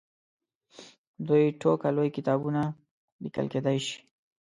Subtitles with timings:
[1.27, 2.61] دوې ټوکه لوی کتابونه
[3.23, 3.97] لیکل کېدلای شي.